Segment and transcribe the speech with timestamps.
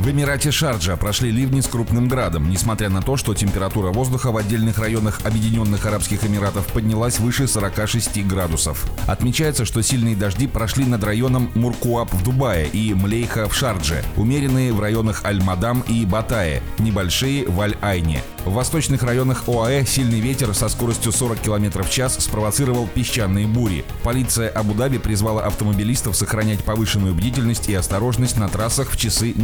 [0.00, 4.38] В Эмирате Шарджа прошли ливни с крупным градом, несмотря на то, что температура воздуха в
[4.38, 8.90] отдельных районах Объединенных Арабских Эмиратов поднялась выше 46 градусов.
[9.06, 14.72] Отмечается, что сильные дожди прошли над районом Муркуап в Дубае и Млейха в Шардже, умеренные
[14.72, 18.22] в районах Аль-Мадам и Батае, небольшие в Аль-Айне.
[18.46, 23.84] В восточных районах ОАЭ сильный ветер со скоростью 40 км в час спровоцировал песчаные бури.
[24.02, 29.34] Полиция Абу-Даби призвала автомобилистов сохранять повышенную бдительность и осторожность на трассах в часы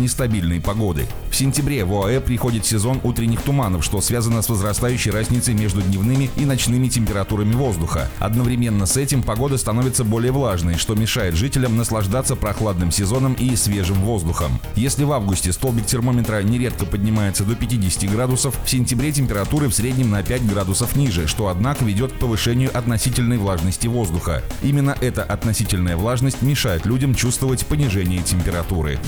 [0.46, 1.06] нестабильной погоды.
[1.30, 6.30] В сентябре в ОАЭ приходит сезон утренних туманов, что связано с возрастающей разницей между дневными
[6.36, 8.08] и ночными температурами воздуха.
[8.18, 13.96] Одновременно с этим погода становится более влажной, что мешает жителям наслаждаться прохладным сезоном и свежим
[13.96, 14.58] воздухом.
[14.76, 20.10] Если в августе столбик термометра нередко поднимается до 50 градусов, в сентябре температуры в среднем
[20.10, 24.42] на 5 градусов ниже, что, однако, ведет к повышению относительной влажности воздуха.
[24.62, 28.98] Именно эта относительная влажность мешает людям чувствовать понижение температуры.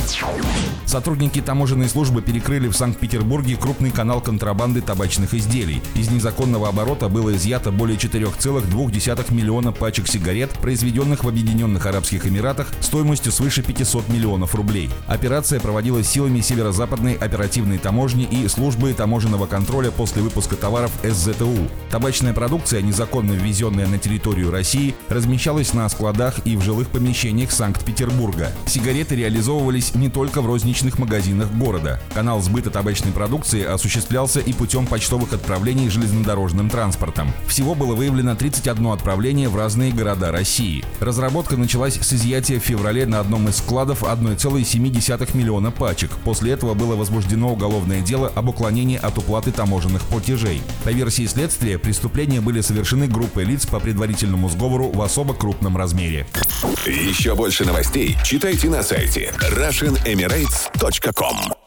[0.85, 5.83] Сотрудники таможенной службы перекрыли в Санкт-Петербурге крупный канал контрабанды табачных изделий.
[5.95, 12.69] Из незаконного оборота было изъято более 4,2 миллиона пачек сигарет, произведенных в Объединенных Арабских Эмиратах
[12.81, 14.89] стоимостью свыше 500 миллионов рублей.
[15.07, 21.69] Операция проводилась силами Северо-Западной оперативной таможни и службы таможенного контроля после выпуска товаров СЗТУ.
[21.91, 28.53] Табачная продукция, незаконно ввезенная на территорию России, размещалась на складах и в жилых помещениях Санкт-Петербурга.
[28.67, 31.08] Сигареты реализовывались не только в розничных магазинах
[31.59, 32.01] города.
[32.15, 37.33] Канал сбыта табачной продукции осуществлялся и путем почтовых отправлений железнодорожным транспортом.
[37.47, 40.85] Всего было выявлено 31 отправление в разные города России.
[41.01, 46.11] Разработка началась с изъятия в феврале на одном из складов 1,7 миллиона пачек.
[46.25, 50.63] После этого было возбуждено уголовное дело об уклонении от уплаты таможенных платежей.
[50.85, 56.27] По версии следствия, преступления были совершены группой лиц по предварительному сговору в особо крупном размере.
[56.87, 61.58] Еще больше новостей читайте на сайте RussianEmirates.com Podster.com